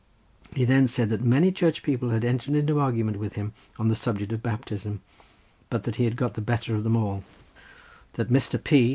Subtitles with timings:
[0.55, 3.93] He then said that many church people had entered into argument with him on the
[3.93, 4.99] subject of baptism,
[5.69, 7.23] but that he had got the better of them all;
[8.13, 8.59] that Mr.
[8.63, 8.89] P.